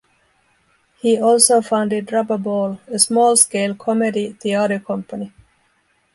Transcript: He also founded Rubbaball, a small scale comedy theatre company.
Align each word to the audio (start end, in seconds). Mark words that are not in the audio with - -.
He 0.99 1.21
also 1.21 1.61
founded 1.61 2.07
Rubbaball, 2.07 2.79
a 2.87 2.97
small 2.97 3.37
scale 3.37 3.75
comedy 3.75 4.33
theatre 4.33 4.79
company. 4.79 5.31